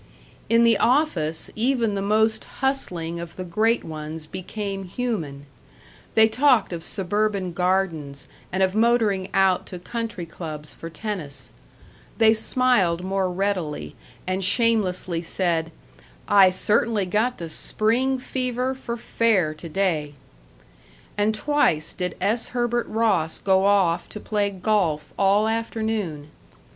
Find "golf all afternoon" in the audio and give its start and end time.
24.49-26.31